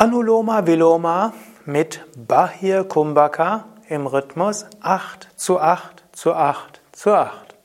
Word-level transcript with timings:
Anuloma 0.00 0.64
Viloma 0.64 1.32
mit 1.64 2.04
Bahir 2.14 2.84
Kumbhaka 2.84 3.64
im 3.88 4.06
Rhythmus 4.06 4.64
8 4.80 5.26
zu 5.34 5.58
8 5.58 6.04
zu 6.12 6.34
8 6.34 6.80
zu 6.92 7.14
8. 7.16 7.56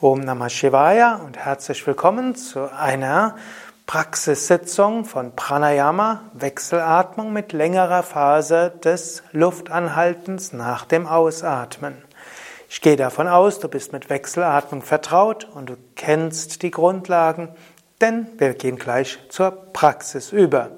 Om 0.00 0.20
Namah 0.20 0.48
Shivaya 0.48 1.16
und 1.16 1.36
herzlich 1.36 1.84
willkommen 1.84 2.36
zu 2.36 2.72
einer 2.72 3.34
Praxissitzung 3.88 5.04
von 5.04 5.34
Pranayama, 5.34 6.20
Wechselatmung 6.32 7.32
mit 7.32 7.52
längerer 7.52 8.04
Phase 8.04 8.72
des 8.84 9.24
Luftanhaltens 9.32 10.52
nach 10.52 10.84
dem 10.84 11.08
Ausatmen. 11.08 12.00
Ich 12.68 12.80
gehe 12.82 12.94
davon 12.94 13.26
aus, 13.26 13.58
du 13.58 13.66
bist 13.66 13.92
mit 13.92 14.10
Wechselatmung 14.10 14.80
vertraut 14.80 15.48
und 15.52 15.70
du 15.70 15.76
kennst 15.96 16.62
die 16.62 16.70
Grundlagen, 16.70 17.48
denn 18.00 18.28
wir 18.38 18.54
gehen 18.54 18.76
gleich 18.76 19.18
zur 19.28 19.50
Praxis 19.72 20.30
über. 20.30 20.70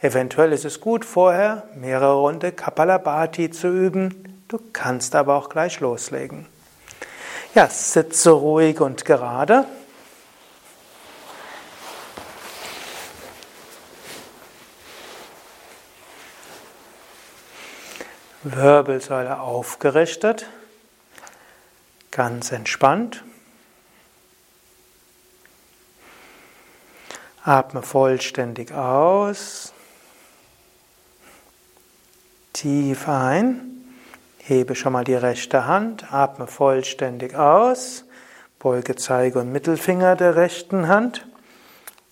Eventuell 0.00 0.52
ist 0.52 0.64
es 0.64 0.80
gut, 0.80 1.04
vorher 1.04 1.64
mehrere 1.74 2.14
Runde 2.14 2.52
Kapalabhati 2.52 3.50
zu 3.50 3.68
üben. 3.68 4.44
Du 4.46 4.60
kannst 4.72 5.16
aber 5.16 5.34
auch 5.34 5.48
gleich 5.48 5.80
loslegen. 5.80 6.46
Ja, 7.54 7.68
sitze 7.68 8.30
ruhig 8.30 8.80
und 8.80 9.04
gerade. 9.04 9.66
Wirbelsäule 18.44 19.40
aufgerichtet, 19.40 20.46
ganz 22.12 22.52
entspannt. 22.52 23.24
Atme 27.42 27.82
vollständig 27.82 28.72
aus. 28.72 29.72
Tief 32.58 33.08
ein. 33.08 33.84
Hebe 34.38 34.74
schon 34.74 34.92
mal 34.92 35.04
die 35.04 35.14
rechte 35.14 35.66
Hand. 35.66 36.12
Atme 36.12 36.48
vollständig 36.48 37.36
aus. 37.36 38.04
Beuge 38.58 38.96
Zeige 38.96 39.38
und 39.38 39.52
Mittelfinger 39.52 40.16
der 40.16 40.34
rechten 40.34 40.88
Hand. 40.88 41.24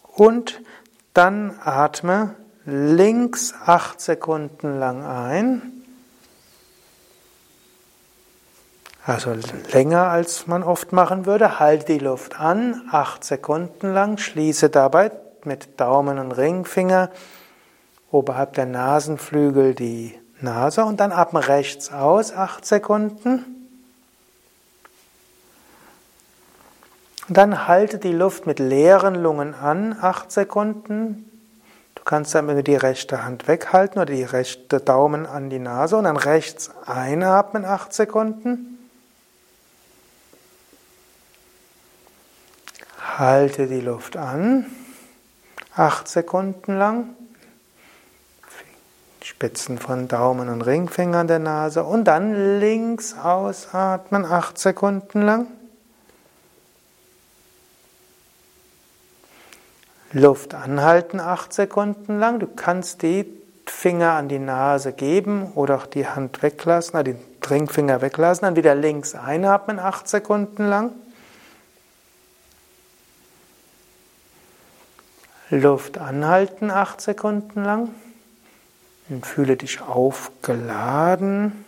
Und 0.05 0.63
dann 1.15 1.59
atme 1.65 2.37
links 2.65 3.55
acht 3.65 4.01
Sekunden 4.01 4.79
lang 4.79 5.05
ein. 5.05 5.63
Also 9.05 9.35
länger 9.73 10.11
als 10.11 10.47
man 10.47 10.63
oft 10.63 10.93
machen 10.93 11.27
würde. 11.27 11.59
Halte 11.59 11.87
die 11.87 11.99
Luft 11.99 12.39
an, 12.39 12.89
acht 12.93 13.25
Sekunden 13.25 13.93
lang. 13.93 14.17
Schließe 14.17 14.71
dabei 14.71 15.11
mit 15.43 15.81
Daumen 15.81 16.21
und 16.21 16.31
Ringfinger 16.31 17.11
oberhalb 18.13 18.53
der 18.53 18.67
Nasenflügel 18.67 19.75
die 19.75 20.17
Nase 20.41 20.85
und 20.85 21.01
dann 21.01 21.13
atme 21.13 21.49
rechts 21.49 21.93
aus, 21.93 22.33
acht 22.33 22.67
Sekunden. 22.67 23.57
Und 27.29 27.37
dann 27.37 27.67
halte 27.67 27.99
die 27.99 28.13
Luft 28.13 28.47
mit 28.47 28.59
leeren 28.59 29.15
Lungen 29.15 29.55
an, 29.55 29.97
acht 30.01 30.31
Sekunden. 30.31 31.31
Du 31.95 32.05
kannst 32.05 32.35
dann 32.35 32.63
die 32.63 32.77
rechte 32.77 33.25
Hand 33.25 33.49
weghalten 33.49 34.01
oder 34.01 34.13
die 34.13 34.23
rechte 34.23 34.79
Daumen 34.79 35.27
an 35.27 35.51
die 35.51 35.59
Nase 35.59 35.97
und 35.97 36.05
dann 36.05 36.17
rechts 36.17 36.71
einatmen, 36.87 37.65
acht 37.65 37.93
Sekunden. 37.93 38.79
Halte 43.19 43.67
die 43.67 43.81
Luft 43.81 44.17
an, 44.17 44.67
acht 45.75 46.07
Sekunden 46.07 46.79
lang. 46.79 47.17
Spitzen 49.27 49.79
von 49.79 50.07
Daumen 50.07 50.49
und 50.49 50.63
Ringfingern 50.63 51.27
der 51.27 51.41
Nase 51.41 51.83
und 51.83 52.05
dann 52.05 52.61
links 52.61 53.19
ausatmen, 53.19 54.25
acht 54.25 54.57
Sekunden 54.57 55.21
lang. 55.21 55.49
Luft 60.13 60.55
anhalten, 60.55 61.19
acht 61.19 61.53
Sekunden 61.53 62.21
lang. 62.21 62.39
Du 62.39 62.47
kannst 62.47 63.03
die 63.03 63.27
Finger 63.67 64.13
an 64.13 64.29
die 64.29 64.39
Nase 64.39 64.93
geben 64.93 65.51
oder 65.57 65.75
auch 65.75 65.87
die 65.87 66.07
Hand 66.07 66.45
weglassen, 66.45 67.03
die 67.03 67.17
Ringfinger 67.51 68.03
weglassen, 68.03 68.45
dann 68.45 68.55
wieder 68.55 68.77
links 68.77 69.17
einatmen, 69.17 69.81
acht 69.81 70.07
Sekunden 70.07 70.69
lang. 70.69 70.93
Luft 75.51 75.99
anhalten, 75.99 76.71
acht 76.71 77.01
Sekunden 77.01 77.65
lang. 77.65 77.89
Und 79.09 79.25
fühle 79.25 79.57
dich 79.57 79.81
aufgeladen. 79.81 81.65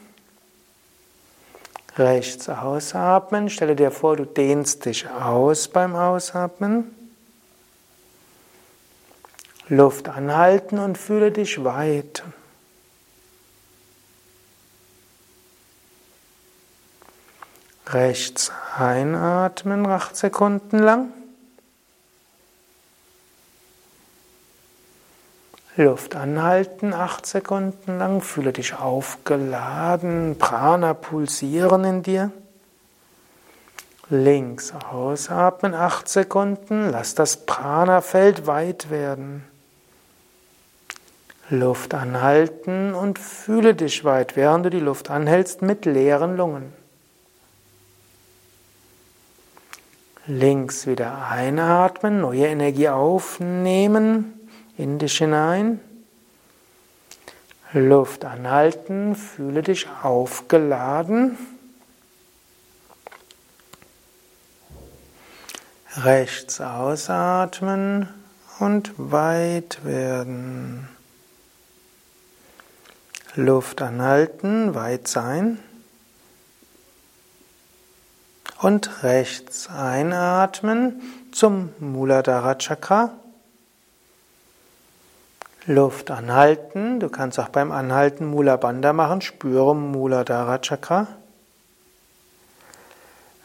Rechts 1.97 2.49
ausatmen. 2.49 3.51
Stelle 3.51 3.77
dir 3.77 3.91
vor, 3.91 4.17
du 4.17 4.25
dehnst 4.25 4.85
dich 4.85 5.09
aus 5.09 5.69
beim 5.69 5.97
Ausatmen. 5.97 6.95
Luft 9.69 10.09
anhalten 10.09 10.79
und 10.79 10.97
fühle 10.97 11.31
dich 11.31 11.63
weit. 11.63 12.23
Rechts 17.89 18.53
einatmen, 18.77 19.87
acht 19.87 20.17
Sekunden 20.17 20.79
lang. 20.79 21.13
Luft 25.79 26.17
anhalten, 26.17 26.93
acht 26.93 27.25
Sekunden 27.25 27.99
lang. 27.99 28.21
Fühle 28.21 28.53
dich 28.53 28.75
aufgeladen, 28.75 30.37
Prana 30.37 30.93
pulsieren 30.93 31.85
in 31.85 32.03
dir. 32.03 32.33
Links 34.11 34.73
ausatmen, 34.91 35.75
acht 35.75 36.09
Sekunden. 36.09 36.91
Lass 36.91 37.15
das 37.15 37.47
Prana-Feld 37.47 38.49
weit 38.49 38.91
werden. 38.91 39.45
Luft 41.49 41.95
anhalten 41.95 42.93
und 42.93 43.21
fühle 43.21 43.77
dich 43.77 44.05
weit, 44.05 44.35
während 44.35 44.67
du 44.67 44.71
die 44.71 44.81
Luft 44.81 45.11
anhältst 45.11 45.63
mit 45.63 45.85
leeren 45.85 46.37
Lungen. 46.37 46.73
Links 50.27 50.89
wieder 50.89 51.29
einatmen, 51.31 52.21
neue 52.21 52.47
Energie 52.47 52.89
aufnehmen 52.89 54.38
in 54.79 54.99
dich 54.99 55.19
hinein. 55.19 55.81
Luft 57.73 58.25
anhalten, 58.25 59.15
fühle 59.15 59.63
dich 59.63 59.89
aufgeladen. 60.03 61.37
Rechts 65.97 66.61
ausatmen 66.61 68.09
und 68.61 68.93
weit 68.97 69.85
werden. 69.85 70.89
Luft 73.35 73.83
anhalten, 73.83 74.75
weit 74.75 75.09
sein. 75.09 75.59
Und 78.61 79.03
rechts 79.03 79.69
einatmen 79.69 81.03
zum 81.33 81.71
Muladhara 81.79 82.55
Chakra. 82.57 83.13
Luft 85.69 86.11
anhalten. 86.11 86.99
Du 86.99 87.11
kannst 87.11 87.39
auch 87.39 87.51
beim 87.51 87.73
Anhalten 87.73 88.25
Mula 88.25 88.57
Bandha 88.57 88.95
machen. 88.95 89.21
Spüre 89.21 89.77
Muladhara 89.77 90.59
Chakra. 90.63 91.09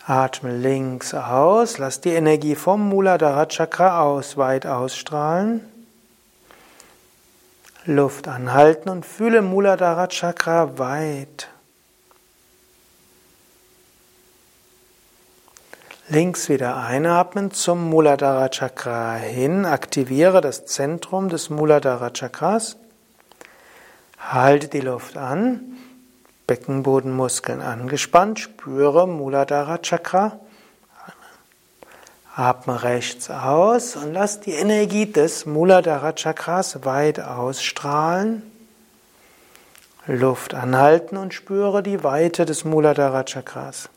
Atme 0.08 0.56
links 0.56 1.14
aus. 1.14 1.80
Lass 1.80 2.00
die 2.00 2.14
Energie 2.14 2.56
vom 2.56 2.88
Muladhara 2.88 3.46
Chakra 3.48 4.02
aus 4.02 4.38
weit 4.38 4.66
ausstrahlen. 4.66 5.70
Luft 7.84 8.30
anhalten 8.30 8.88
und 8.88 9.06
fühle 9.06 9.42
Muladhara 9.42 10.08
Chakra 10.08 10.80
weit. 10.80 11.50
Links 16.10 16.50
wieder 16.50 16.76
einatmen 16.76 17.52
zum 17.52 17.90
Muladhara 17.90 18.50
Chakra 18.50 19.16
hin. 19.16 19.66
Aktiviere 19.66 20.42
das 20.42 20.66
Zentrum 20.66 21.30
des 21.30 21.50
Muladhara 21.50 22.10
Chakras. 22.10 22.76
Halte 24.20 24.68
die 24.68 24.82
Luft 24.82 25.16
an. 25.16 25.78
Beckenbodenmuskeln 26.46 27.62
angespannt. 27.62 28.38
Spüre 28.40 29.08
Muladhara 29.08 29.78
Chakra. 29.78 30.42
Atme 32.36 32.84
rechts 32.84 33.30
aus 33.30 33.96
und 33.96 34.12
lass 34.12 34.42
die 34.42 34.52
Energie 34.52 35.06
des 35.06 35.46
Muladhara 35.46 36.12
Chakras 36.12 36.84
weit 36.84 37.22
ausstrahlen. 37.22 38.44
Luft 40.08 40.54
anhalten 40.54 41.16
und 41.16 41.34
spüre 41.34 41.82
die 41.82 42.04
Weite 42.04 42.44
des 42.44 42.66
Muladhara 42.66 43.24
Chakras. 43.24 43.88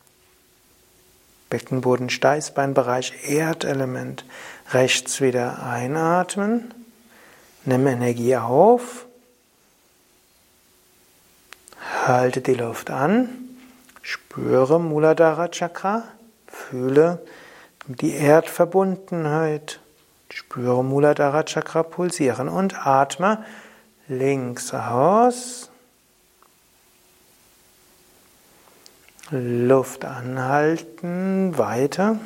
Beckenboden, 1.49 2.09
Steißbeinbereich, 2.09 3.29
Erdelement. 3.29 4.25
Rechts 4.71 5.21
wieder 5.21 5.63
einatmen. 5.63 6.73
Nimm 7.65 7.87
Energie 7.87 8.35
auf. 8.35 9.05
Halte 12.05 12.41
die 12.41 12.53
Luft 12.53 12.89
an. 12.89 13.29
Spüre 14.01 14.79
Muladhara 14.79 15.49
Chakra. 15.49 16.03
Fühle 16.47 17.21
die 17.87 18.13
Erdverbundenheit. 18.13 19.79
Spüre 20.29 20.83
Muladhara 20.83 21.43
Chakra 21.43 21.83
pulsieren 21.83 22.49
und 22.49 22.85
atme 22.85 23.45
links 24.07 24.73
aus. 24.73 25.69
Luft 29.29 30.05
anhalten, 30.05 31.57
weiter. 31.57 32.17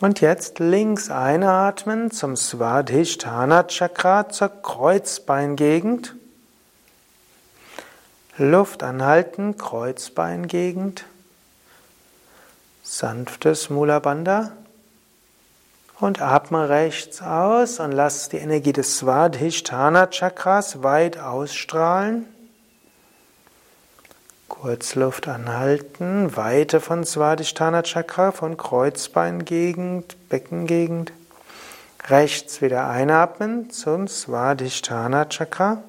Und 0.00 0.20
jetzt 0.20 0.58
links 0.58 1.08
einatmen 1.08 2.10
zum 2.10 2.34
Svadhisthana 2.34 3.68
Chakra 3.68 4.28
zur 4.28 4.48
Kreuzbeingegend. 4.48 6.16
Luft 8.38 8.82
anhalten, 8.82 9.56
Kreuzbeingegend. 9.56 11.04
Sanftes 12.82 13.70
Mula 13.70 14.00
Bandha. 14.00 14.50
Und 16.00 16.20
atme 16.20 16.68
rechts 16.68 17.22
aus 17.22 17.78
und 17.78 17.92
lass 17.92 18.28
die 18.28 18.38
Energie 18.38 18.72
des 18.72 18.98
Svadhisthana 18.98 20.08
Chakras 20.08 20.82
weit 20.82 21.18
ausstrahlen. 21.18 22.31
Kurz 24.62 24.94
Luft 24.94 25.26
anhalten, 25.26 26.36
Weite 26.36 26.80
von 26.80 27.02
Svadhisthana 27.04 27.82
Chakra, 27.82 28.30
von 28.30 28.56
Kreuzbeingegend, 28.56 30.28
Beckengegend. 30.28 31.12
Rechts 32.06 32.62
wieder 32.62 32.88
einatmen 32.88 33.70
zum 33.70 34.06
Svadhisthana 34.06 35.24
Chakra. 35.24 35.82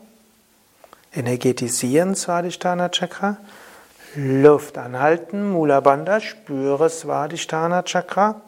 Energetisieren 1.14 2.16
Svadhisthana 2.16 2.90
Chakra. 2.90 3.38
Luft 4.16 4.80
anhalten, 4.80 5.52
Mula 5.52 5.80
Bandha, 5.80 6.20
spüre 6.20 6.90
Svadhisthana 6.90 7.84
Chakra. 7.84 8.42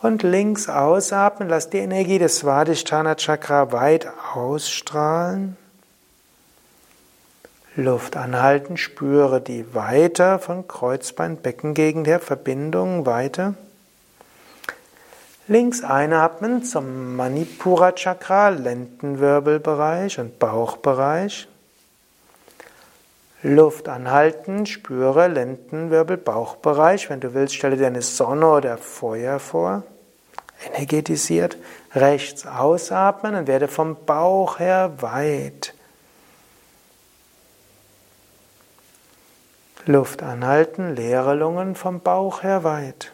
Und 0.00 0.22
links 0.22 0.68
ausatmen, 0.68 1.48
lass 1.48 1.70
die 1.70 1.78
Energie 1.78 2.20
des 2.20 2.38
Svadhisthana 2.38 3.16
Chakra 3.16 3.72
weit 3.72 4.06
ausstrahlen. 4.32 5.56
Luft 7.78 8.16
anhalten, 8.16 8.76
spüre 8.76 9.40
die 9.40 9.72
Weite 9.72 10.40
von 10.40 10.66
Kreuzbein, 10.66 11.36
Beckengegend 11.36 12.08
her, 12.08 12.18
Verbindung, 12.18 13.06
Weite. 13.06 13.54
Links 15.46 15.84
einatmen 15.84 16.64
zum 16.64 17.14
Manipura 17.14 17.92
Chakra, 17.92 18.48
Lendenwirbelbereich 18.48 20.18
und 20.18 20.40
Bauchbereich. 20.40 21.46
Luft 23.44 23.88
anhalten, 23.88 24.66
spüre 24.66 25.28
Lendenwirbel, 25.28 26.16
Bauchbereich. 26.16 27.08
Wenn 27.10 27.20
du 27.20 27.32
willst, 27.32 27.54
stelle 27.54 27.76
dir 27.76 27.86
eine 27.86 28.02
Sonne 28.02 28.48
oder 28.48 28.76
Feuer 28.76 29.38
vor. 29.38 29.84
Energetisiert. 30.74 31.56
Rechts 31.94 32.44
ausatmen 32.44 33.36
und 33.36 33.46
werde 33.46 33.68
vom 33.68 33.96
Bauch 34.04 34.58
her 34.58 34.94
weit. 34.98 35.74
Luft 39.88 40.22
anhalten, 40.22 40.94
leere 40.94 41.32
Lungen 41.32 41.74
vom 41.74 42.00
Bauch 42.00 42.42
her 42.42 42.62
weit. 42.62 43.10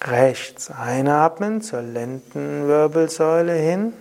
Rechts 0.00 0.70
einatmen 0.70 1.60
zur 1.60 1.82
Lendenwirbelsäule 1.82 3.54
hin. 3.54 3.94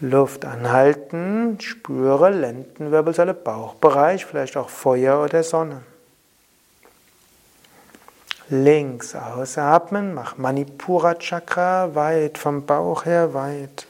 Luft 0.00 0.44
anhalten, 0.44 1.60
spüre 1.60 2.30
Lendenwirbelsäule, 2.30 3.34
Bauchbereich, 3.34 4.26
vielleicht 4.26 4.56
auch 4.56 4.70
Feuer 4.70 5.22
oder 5.22 5.44
Sonne. 5.44 5.82
Links 8.48 9.14
ausatmen, 9.14 10.14
mach 10.14 10.36
Manipura 10.36 11.14
Chakra 11.14 11.94
weit, 11.94 12.38
vom 12.38 12.66
Bauch 12.66 13.04
her 13.04 13.34
weit. 13.34 13.87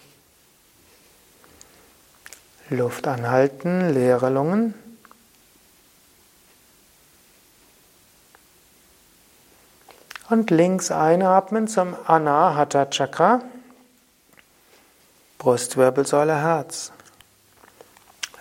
Luft 2.71 3.07
anhalten, 3.07 3.95
leere 3.95 4.29
Lungen. 4.29 4.75
Und 10.29 10.51
links 10.51 10.91
einatmen 10.91 11.69
zum 11.69 11.97
Anahata 12.07 12.87
Chakra, 12.91 13.41
Brustwirbelsäule, 15.39 16.37
Herz. 16.37 16.93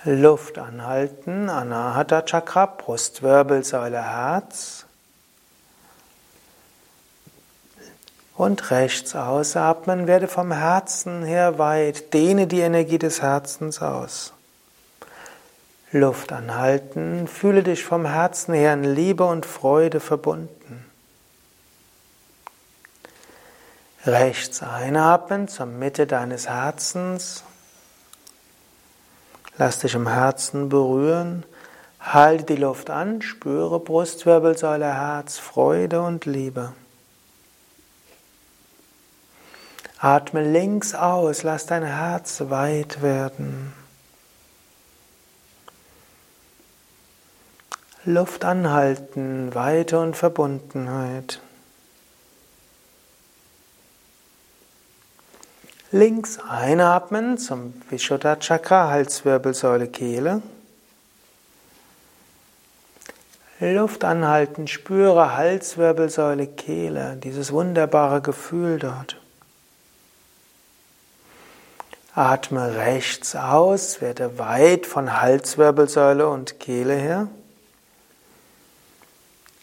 Luft 0.04 0.58
anhalten, 0.58 1.50
Anahata 1.50 2.24
Chakra, 2.24 2.66
Brustwirbelsäule, 2.66 4.04
Herz. 4.04 4.87
Und 8.38 8.70
rechts 8.70 9.16
ausatmen, 9.16 10.06
werde 10.06 10.28
vom 10.28 10.52
Herzen 10.52 11.24
her 11.24 11.58
weit, 11.58 12.14
dehne 12.14 12.46
die 12.46 12.60
Energie 12.60 13.00
des 13.00 13.24
Herzens 13.24 13.82
aus. 13.82 14.32
Luft 15.92 16.32
anhalten, 16.32 17.28
fühle 17.28 17.64
dich 17.64 17.84
vom 17.84 18.06
Herzen 18.06 18.54
her 18.54 18.74
in 18.74 18.84
Liebe 18.84 19.26
und 19.26 19.48
Freude 19.48 20.00
verbunden. 20.00 20.86
Rechts 24.06 24.62
einatmen 24.62 25.48
zur 25.48 25.66
Mitte 25.66 26.06
deines 26.06 26.48
Herzens. 26.48 27.44
Lass 29.58 29.80
dich 29.80 29.96
im 29.96 30.08
Herzen 30.08 30.70
berühren. 30.70 31.44
Halte 32.00 32.44
die 32.44 32.62
Luft 32.62 32.92
an, 32.92 33.24
spüre 33.24 33.80
Brustwirbelsäule, 33.80 34.94
Herz, 34.94 35.40
Freude 35.40 36.02
und 36.02 36.26
Liebe. 36.26 36.74
Atme 40.00 40.44
links 40.44 40.94
aus, 40.94 41.42
lass 41.42 41.66
dein 41.66 41.84
Herz 41.84 42.44
weit 42.50 43.02
werden. 43.02 43.74
Luft 48.06 48.46
anhalten, 48.46 49.54
Weite 49.56 50.00
und 50.00 50.16
Verbundenheit. 50.16 51.42
Links 55.92 56.38
einatmen 56.48 57.38
zum 57.38 57.74
Vishuddha 57.90 58.36
Chakra, 58.36 58.90
Halswirbelsäule, 58.90 59.88
Kehle. 59.88 60.42
Luft 63.60 64.04
anhalten, 64.04 64.68
spüre 64.68 65.36
Halswirbelsäule, 65.36 66.46
Kehle, 66.46 67.18
dieses 67.18 67.52
wunderbare 67.52 68.22
Gefühl 68.22 68.78
dort. 68.78 69.18
Atme 72.18 72.76
rechts 72.76 73.36
aus, 73.36 74.02
werde 74.02 74.40
weit 74.40 74.88
von 74.88 75.22
Halswirbelsäule 75.22 76.28
und 76.28 76.60
Kehle 76.60 76.96
her. 76.96 77.28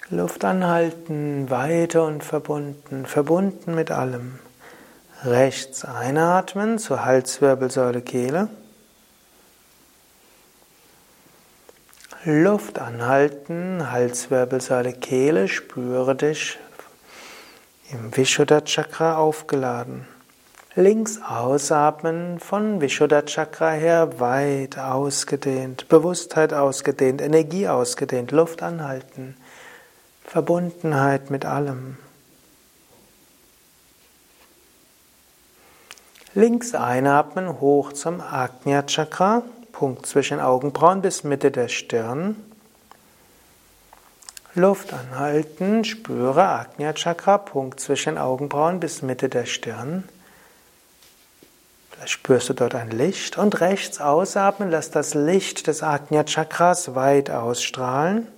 Luft 0.09 0.45
anhalten, 0.45 1.51
weiter 1.51 2.05
und 2.05 2.23
verbunden, 2.23 3.07
verbunden 3.07 3.75
mit 3.75 3.91
allem. 3.91 4.39
Rechts 5.25 5.85
einatmen 5.85 6.79
zur 6.79 7.05
Halswirbelsäule, 7.05 8.03
Kehle. 8.03 8.49
Luft 12.25 12.79
anhalten, 12.79 13.91
Halswirbelsäule, 13.91 14.93
Kehle, 14.93 15.49
spüre 15.49 16.15
dich 16.15 16.57
im 17.91 18.17
Vishuddha 18.17 18.61
Chakra 18.61 19.17
aufgeladen. 19.17 20.07
Links 20.77 21.21
ausatmen, 21.23 22.41
von 22.41 22.81
Vishuddha 22.81 23.23
Chakra 23.23 23.71
her 23.71 24.19
weit 24.19 24.77
ausgedehnt, 24.77 25.89
Bewusstheit 25.89 26.53
ausgedehnt, 26.53 27.23
Energie 27.23 27.69
ausgedehnt, 27.69 28.33
Luft 28.33 28.61
anhalten, 28.61 29.37
Verbundenheit 30.25 31.31
mit 31.31 31.45
allem. 31.45 31.97
Links 36.35 36.75
einatmen, 36.75 37.61
hoch 37.61 37.93
zum 37.93 38.21
Ajna 38.21 38.83
Chakra, 38.83 39.43
Punkt 39.71 40.07
zwischen 40.07 40.41
Augenbrauen 40.41 41.03
bis 41.03 41.23
Mitte 41.23 41.53
der 41.53 41.69
Stirn. 41.69 42.35
Luft 44.57 44.93
anhalten, 44.93 45.85
spüre 45.85 46.49
Ajna 46.49 46.95
Chakra, 46.95 47.39
Punkt 47.39 47.79
zwischen 47.79 48.19
Augenbrauen 48.19 48.81
bis 48.81 49.03
Mitte 49.03 49.29
der 49.29 49.47
Stirn. 49.47 50.09
Spürst 52.07 52.49
du 52.49 52.55
dort 52.55 52.75
ein 52.75 52.91
Licht 52.91 53.39
und 53.39 53.61
rechts 53.61 54.01
ausatmen, 54.01 54.71
lass 54.71 54.91
das 54.91 55.15
Licht 55.15 55.67
des 55.67 55.83
Ajna 55.83 56.25
Chakras 56.25 56.95
weit 56.95 57.31
ausstrahlen. 57.31 58.29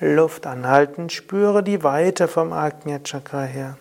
Luft 0.00 0.46
anhalten, 0.46 1.10
spüre 1.10 1.62
die 1.62 1.82
Weite 1.82 2.28
vom 2.28 2.52
Ajna 2.52 2.98
Chakra 3.00 3.42
her. 3.42 3.76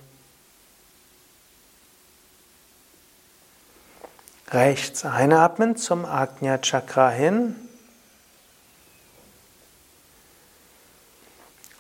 Rechts 4.52 5.06
einatmen 5.06 5.78
zum 5.78 6.06
Ajna 6.06 6.58
Chakra 6.60 7.10
hin. 7.10 7.56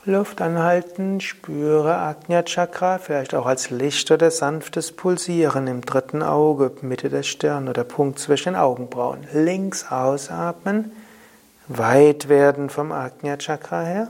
Luft 0.03 0.41
anhalten, 0.41 1.22
spüre 1.22 1.96
Ajna 1.98 2.41
Chakra, 2.41 2.98
vielleicht 2.98 3.36
auch 3.36 3.46
als 3.46 3.70
Licht 3.70 4.10
oder 4.10 4.31
sanftes 4.31 4.93
Pulsieren 4.93 5.67
im 5.67 5.81
dritten 5.81 6.24
Auge, 6.24 6.72
Mitte 6.81 7.10
der 7.10 7.22
Stirn 7.22 7.70
oder 7.70 7.84
Punkt 7.84 8.17
zwischen 8.17 8.53
den 8.53 8.55
Augenbrauen. 8.55 9.27
Links 9.31 9.91
ausatmen, 9.91 10.91
weit 11.67 12.29
werden 12.29 12.72
vom 12.72 12.91
Ajna 12.91 13.38
Chakra 13.38 13.84
her. 13.84 14.08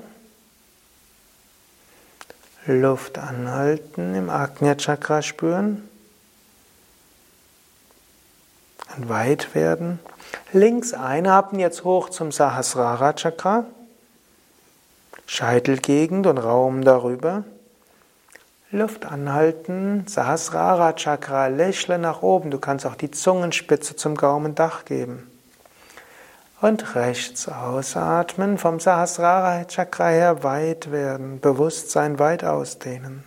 Luft 2.65 3.17
anhalten, 3.17 4.15
im 4.15 4.29
Ajna 4.29 4.75
Chakra 4.75 5.21
spüren. 5.21 5.89
Und 8.95 9.09
weit 9.09 9.53
werden. 9.55 9.99
Links 10.53 10.93
einatmen, 10.93 11.59
jetzt 11.59 11.83
hoch 11.83 12.09
zum 12.09 12.31
Sahasrara 12.31 13.11
Chakra. 13.11 13.65
Scheitelgegend 15.33 16.27
und 16.27 16.37
Raum 16.39 16.83
darüber. 16.83 17.45
Luft 18.69 19.05
anhalten, 19.05 20.05
Sahasrara 20.05 20.91
Chakra, 20.91 21.47
lächle 21.47 21.97
nach 21.97 22.21
oben. 22.21 22.51
Du 22.51 22.59
kannst 22.59 22.85
auch 22.85 22.95
die 22.95 23.11
Zungenspitze 23.11 23.95
zum 23.95 24.15
Gaumendach 24.15 24.83
geben. 24.83 25.31
Und 26.59 26.95
rechts 26.95 27.47
ausatmen, 27.47 28.57
vom 28.57 28.81
Sahasrara 28.81 29.63
Chakra 29.69 30.09
her 30.09 30.43
weit 30.43 30.91
werden, 30.91 31.39
Bewusstsein 31.39 32.19
weit 32.19 32.43
ausdehnen. 32.43 33.23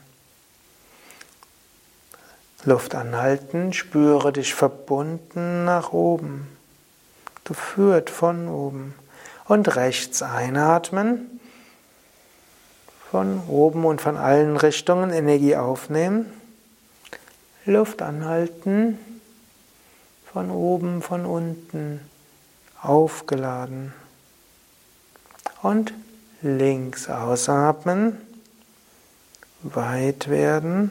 Luft 2.64 2.94
anhalten, 2.94 3.72
spüre 3.72 4.30
dich 4.30 4.52
verbunden 4.52 5.64
nach 5.64 5.94
oben. 5.94 6.54
Du 7.44 7.54
führt 7.54 8.10
von 8.10 8.46
oben. 8.48 8.94
Und 9.46 9.74
rechts 9.76 10.22
einatmen 10.22 11.33
von 13.14 13.46
oben 13.46 13.84
und 13.84 14.00
von 14.00 14.16
allen 14.16 14.56
Richtungen 14.56 15.12
Energie 15.12 15.54
aufnehmen. 15.54 16.32
Luft 17.64 18.02
anhalten, 18.02 18.98
von 20.32 20.50
oben, 20.50 21.00
von 21.00 21.24
unten, 21.24 22.00
aufgeladen. 22.82 23.92
Und 25.62 25.94
links 26.42 27.08
ausatmen, 27.08 28.20
weit 29.62 30.28
werden 30.28 30.90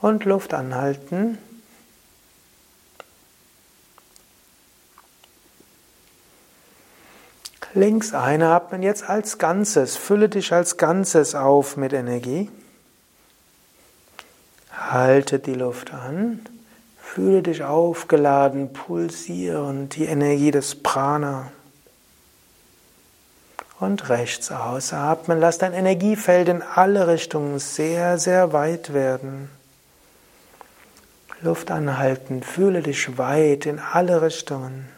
und 0.00 0.24
Luft 0.24 0.54
anhalten. 0.54 1.36
Links 7.74 8.12
einatmen, 8.12 8.82
jetzt 8.82 9.08
als 9.08 9.38
Ganzes. 9.38 9.96
Fülle 9.96 10.28
dich 10.28 10.52
als 10.52 10.76
Ganzes 10.76 11.34
auf 11.34 11.76
mit 11.76 11.92
Energie. 11.92 12.50
Halte 14.70 15.38
die 15.38 15.54
Luft 15.54 15.92
an. 15.94 16.40
Fühle 17.00 17.42
dich 17.42 17.62
aufgeladen, 17.62 18.72
pulsieren, 18.72 19.88
die 19.88 20.04
Energie 20.04 20.50
des 20.50 20.82
Prana. 20.82 21.50
Und 23.80 24.08
rechts 24.10 24.52
ausatmen. 24.52 25.40
Lass 25.40 25.58
dein 25.58 25.72
Energiefeld 25.72 26.48
in 26.48 26.62
alle 26.62 27.08
Richtungen 27.08 27.58
sehr, 27.58 28.18
sehr 28.18 28.52
weit 28.52 28.92
werden. 28.92 29.50
Luft 31.40 31.70
anhalten. 31.70 32.42
Fühle 32.42 32.82
dich 32.82 33.18
weit 33.18 33.66
in 33.66 33.78
alle 33.78 34.22
Richtungen. 34.22 34.88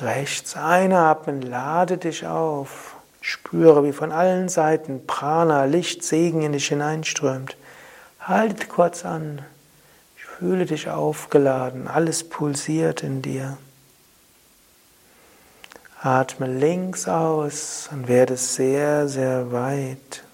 Rechts 0.00 0.56
einatmen, 0.56 1.42
lade 1.42 1.98
dich 1.98 2.26
auf. 2.26 2.96
Spüre, 3.20 3.84
wie 3.84 3.92
von 3.92 4.12
allen 4.12 4.48
Seiten 4.48 5.06
Prana, 5.06 5.64
Licht, 5.64 6.02
Segen 6.02 6.42
in 6.42 6.52
dich 6.52 6.68
hineinströmt. 6.68 7.56
Halte 8.20 8.66
kurz 8.66 9.04
an. 9.04 9.42
Fühle 10.16 10.64
dich 10.64 10.88
aufgeladen. 10.88 11.86
Alles 11.86 12.26
pulsiert 12.26 13.02
in 13.02 13.20
dir. 13.20 13.58
Atme 16.00 16.46
links 16.46 17.06
aus 17.08 17.90
und 17.92 18.08
werde 18.08 18.38
sehr, 18.38 19.06
sehr 19.06 19.52
weit. 19.52 20.24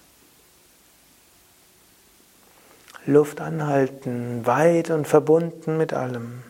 Luft 3.05 3.41
anhalten, 3.41 4.45
weit 4.45 4.91
und 4.91 5.07
verbunden 5.07 5.77
mit 5.77 5.93
allem. 5.93 6.43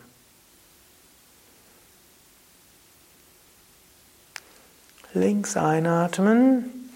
Links 5.18 5.56
einatmen. 5.56 6.90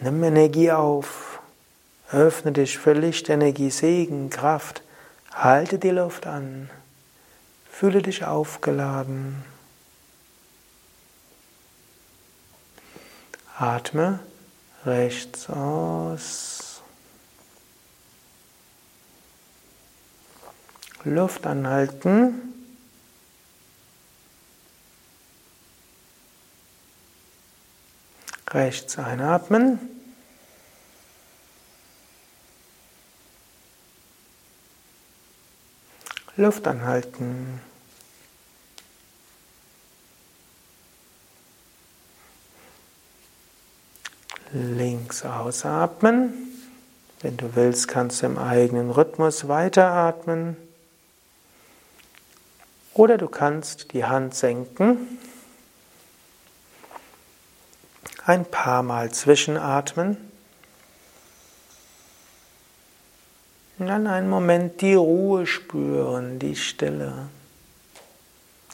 Nimm 0.00 0.22
Energie 0.24 0.72
auf. 0.72 1.40
Öffne 2.10 2.52
dich 2.52 2.78
für 2.78 2.92
Lichtenergie, 2.92 3.70
Segen, 3.70 4.30
Kraft. 4.30 4.82
Halte 5.32 5.78
die 5.78 5.90
Luft 5.90 6.26
an. 6.26 6.70
Fühle 7.70 8.02
dich 8.02 8.24
aufgeladen. 8.24 9.44
Atme 13.58 14.18
rechts 14.84 15.48
aus. 15.48 16.82
Luft 21.04 21.46
anhalten. 21.46 22.51
Rechts 28.52 28.98
einatmen. 28.98 29.78
Luft 36.36 36.66
anhalten. 36.66 37.60
Links 44.52 45.24
ausatmen. 45.24 46.34
Wenn 47.22 47.38
du 47.38 47.54
willst, 47.56 47.88
kannst 47.88 48.20
du 48.20 48.26
im 48.26 48.36
eigenen 48.36 48.90
Rhythmus 48.90 49.48
weiteratmen. 49.48 50.56
Oder 52.92 53.16
du 53.16 53.28
kannst 53.28 53.94
die 53.94 54.04
Hand 54.04 54.34
senken 54.34 55.18
ein 58.24 58.44
paar 58.44 58.82
Mal 58.82 59.10
zwischenatmen. 59.10 60.16
Und 63.78 63.86
dann 63.88 64.06
einen 64.06 64.28
Moment 64.28 64.80
die 64.80 64.94
Ruhe 64.94 65.46
spüren, 65.46 66.38
die 66.38 66.54
Stille, 66.54 67.28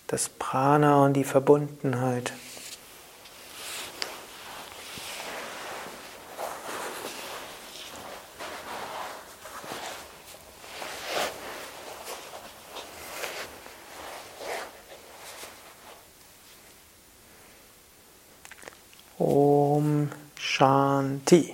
das 0.07 0.29
Prana 0.29 1.05
und 1.05 1.15
die 1.15 1.25
Verbundenheit. 1.25 2.33
Om 19.19 20.11
Shanti. 20.37 21.53